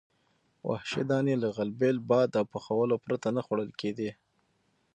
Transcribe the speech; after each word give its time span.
وحشي 0.69 1.01
دانې 1.09 1.35
له 1.43 1.49
غلبیل، 1.57 1.97
باد 2.09 2.29
او 2.39 2.45
پخولو 2.51 2.95
پرته 3.05 3.27
نه 3.35 3.41
خوړل 3.45 3.69
کېدې. 3.79 4.11